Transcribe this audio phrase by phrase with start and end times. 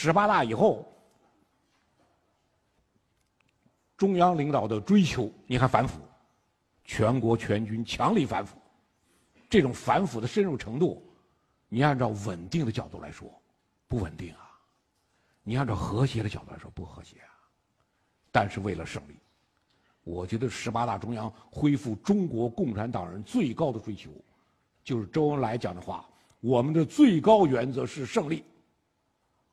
[0.00, 0.86] 十八大以后，
[3.96, 6.00] 中央领导的追求，你看反腐，
[6.84, 8.56] 全国全军强力反腐，
[9.50, 11.04] 这种反腐的深入程度，
[11.68, 13.28] 你按照稳定的角度来说，
[13.88, 14.46] 不稳定啊；
[15.42, 17.34] 你按照和谐的角度来说，不和谐啊。
[18.30, 19.18] 但是为了胜利，
[20.04, 24.12] 我觉得十八大中央恢复中国共产党人最高的追求，
[24.84, 26.08] 就是周恩来讲的话：
[26.38, 28.44] 我们的最高原则是胜利。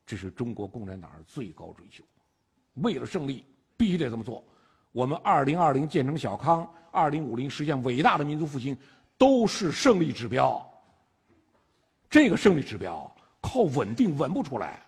[0.06, 2.04] 这是中国共产党人最高追求，
[2.74, 3.44] 为了胜利，
[3.76, 4.42] 必须得这么做。
[4.92, 8.78] 我们二零二零建成小康，二零五零实现伟大的民族复兴，
[9.18, 10.64] 都是胜利指标。
[12.08, 14.86] 这个胜利指标靠稳定稳不出来，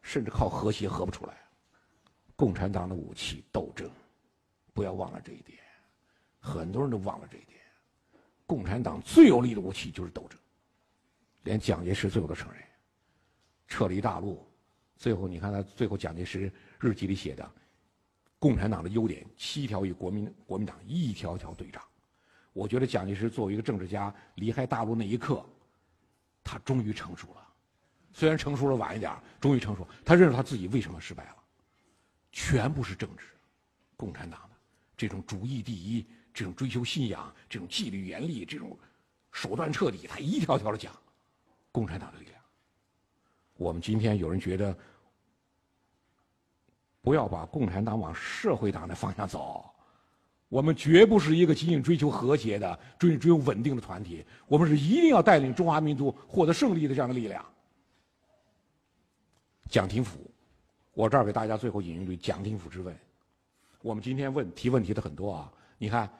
[0.00, 1.34] 甚至靠和谐和不出来。
[2.34, 3.88] 共产党的武器斗争，
[4.72, 5.58] 不要忘了这一点。
[6.40, 7.60] 很多人都忘了这一点。
[8.46, 10.40] 共产党最有力的武器就是斗争，
[11.42, 12.60] 连蒋介石最后都承认。
[13.72, 14.46] 撤离大陆，
[14.98, 17.50] 最后你看他最后蒋介石日记里写的，
[18.38, 21.82] 共产党的优点七条与国民国民党一条条对仗。
[22.52, 25.42] 我觉得蒋介石作为一个政治家，离开大陆那一刻，
[26.44, 27.48] 他终于成熟了。
[28.12, 29.88] 虽然成熟了晚一点，终于成熟。
[30.04, 31.36] 他认识他自己为什么失败了，
[32.30, 33.24] 全部是政治，
[33.96, 34.56] 共产党的
[34.98, 38.78] 这种主义第一，这种追求信仰，这种纪律严厉，这种
[39.30, 40.94] 手段彻底，他一条条的讲，
[41.70, 42.41] 共产党的力量。
[43.62, 44.76] 我们今天有人觉得，
[47.00, 49.64] 不要把共产党往社会党的方向走。
[50.48, 54.22] 我们绝不是一个仅仅追求和谐的、追追求稳定的团体。
[54.46, 57.42] 我们是一定要带领中华民族获得胜利的这样的力量。
[59.70, 60.18] 蒋廷甫，
[60.92, 62.94] 我这儿给大家最后引用一句蒋廷甫之问。
[63.80, 66.10] 我们今天问提问题的很多啊，你看，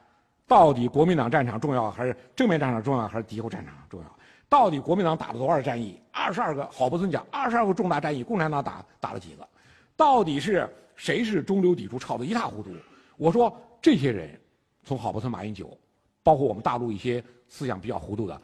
[0.47, 4.17] 到底国民党战场重要还是正面战场重要还是敌后战场重要？
[4.53, 5.99] 到底国民党打了多少战役？
[6.11, 9.49] 二十二个，郝柏村讲，二十二个重大战役，共产党打打了几个？
[9.95, 12.69] 到底是谁是中流砥柱，吵得一塌糊涂？
[13.17, 14.39] 我说这些人，
[14.83, 15.75] 从郝柏村、马英九，
[16.21, 18.39] 包括我们大陆一些思想比较糊涂的，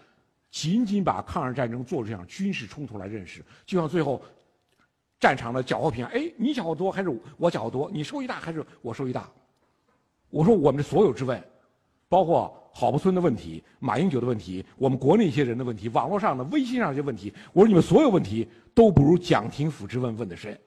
[0.49, 4.19] 仅仅把抗日战争做这样军事冲突来认识，就像最后
[5.19, 7.87] 战场的缴获品，哎，你缴获多还是我缴获多？
[7.93, 9.29] 你收益大还是我收益大？
[10.31, 11.39] 我说我们的所有质问，
[12.07, 12.51] 包括。
[12.79, 20.57] 郝柏村的问题，马英九的问题，我们国内一些人的问题，网络上的、微信上这些问题，我说你们所有问题都不如蒋廷甫之问问的深。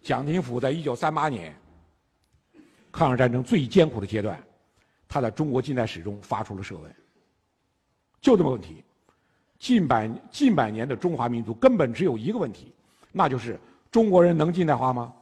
[0.00, 1.52] 蒋廷甫在一九三八年
[2.92, 4.40] 抗日战争最艰苦的阶段，
[5.08, 6.94] 他在中国近代史中发出了设问，
[8.20, 8.84] 就这么问题：
[9.58, 12.72] 近百近百年的中华民族根本只有一个问题，
[13.10, 13.58] 那就是
[13.90, 15.12] 中国人能近代化吗？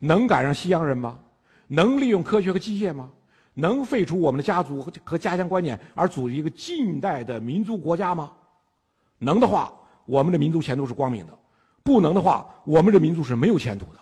[0.00, 1.16] 能赶上西洋人吗？
[1.68, 3.08] 能利用科学和机械吗？
[3.60, 8.32] 能废除我们的家族和和家乡观念而组织一个近代的民族国家吗？
[9.18, 9.72] 能的话，
[10.06, 11.32] 我们的民族前途是光明的；
[11.82, 14.00] 不能的话，我们的民族是没有前途的。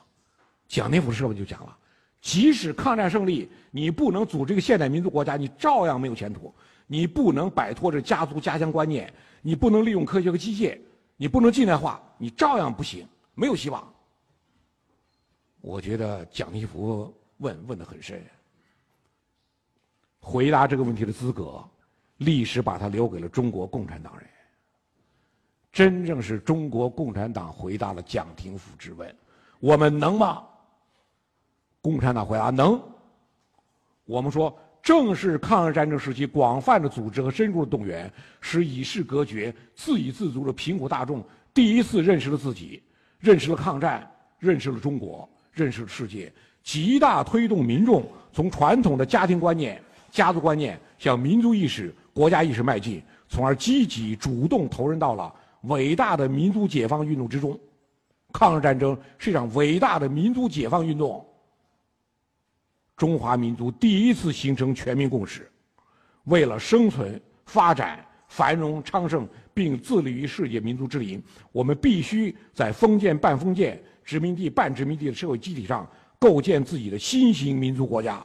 [0.69, 1.77] 蒋廷甫社问就讲了：
[2.21, 6.55] 即使抗战胜利，你不能组织一个现代民族国家，你照样没有前途；
[6.87, 10.79] 你不能摆脱这家族家乡观念，你不能利用科学和机械，
[11.17, 13.93] 你不能近代化，你照样不行，没有希望。
[15.61, 18.23] 我觉得蒋廷甫问问的很深。
[20.21, 21.62] 回答这个问题的资格，
[22.19, 24.27] 历史把它留给了中国共产党人。
[25.73, 29.15] 真正是中国共产党回答了蒋廷甫之问：
[29.61, 30.43] 我们能吗？
[31.81, 32.81] 共产党回答能。
[34.05, 41.23] 我们说，正是抗日战争时期广泛的组织和深入的动员，使与世隔绝、自给自足的贫苦大众
[41.55, 42.83] 第一次认识了自己，
[43.21, 49.81] 认识了抗战，认识了中国，认识了世界，极大推动民众从传统的家庭观念。
[50.11, 57.59] 家族观念向民族意识、国家意识迈进，从而积极主动投入到了伟大的民族解放运动之中。
[58.33, 61.25] 抗日战争是一场伟大的民族解放运动。
[62.97, 65.51] 中华民族第一次形成全民共识，
[66.25, 75.88] 为了生存、发展、繁荣昌盛，并自立于世界民族之林，我们必须在封建半封建、殖民地半殖民地的社会基体上，
[76.19, 78.25] 构建自己的新型民族国家。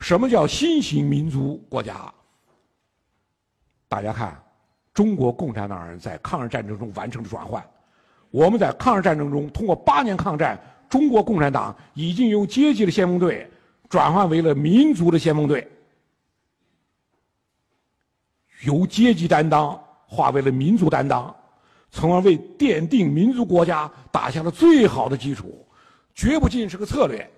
[0.00, 2.12] 什么叫新型民族国家？
[3.88, 4.40] 大家看，
[4.92, 7.64] 中国共产党人在抗日战争中完成了转换。
[8.30, 13.48] 我们在抗日战争中通过八年抗战，中国共产党已经由阶级的先锋队
[13.88, 15.66] 转换为了民族的先锋队，
[18.64, 21.34] 由阶级担当化为了民族担当，
[21.90, 25.66] 从而为奠定民族国家打下了最好的基础。
[26.14, 27.30] 绝不仅是个策略，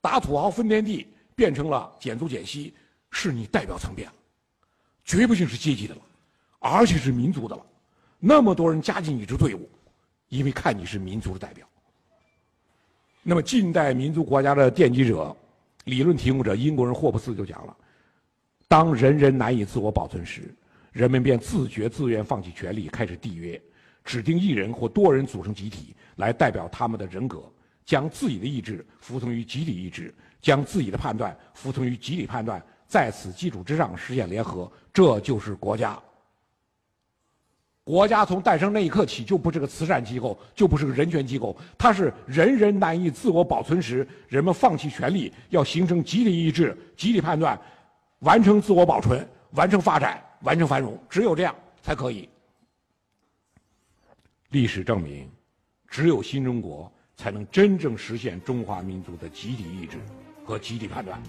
[0.00, 1.06] 打土豪分田地。
[1.36, 2.74] 变成了减租减息，
[3.10, 4.14] 是你代表层变了，
[5.04, 6.00] 绝不仅是阶级的了，
[6.58, 7.64] 而且是民族的了。
[8.18, 9.68] 那么多人加进你这队伍，
[10.30, 11.68] 因为看你是民族的代表。
[13.22, 15.36] 那么，近代民族国家的奠基者、
[15.84, 17.76] 理论提供者英国人霍布斯就讲了：
[18.66, 20.54] 当人人难以自我保存时，
[20.92, 23.60] 人们便自觉自愿放弃权利，开始缔约，
[24.04, 27.42] 指定一人或多人组成集体来代表他们的人格，
[27.84, 30.14] 将自己的意志服从于集体意志，
[30.46, 35.98] 将自己的判断服从于集体判断，在此基础之上实现联合，这就是国家。
[37.82, 47.60] 国家从诞生那一刻起就不是个慈善机构，就不是个人权机构，它是人人难以自我保存时，人们放弃权利，要形成集体意志、集体判断，
[48.20, 51.52] 完成自我保存、完成发展、完成繁荣，只有这样
[51.82, 52.28] 才可以。
[54.50, 55.28] 历史证明，
[55.88, 59.98] 只有新中国才能真正实现中华民族的集体意志
[60.46, 61.20] 和集体判断。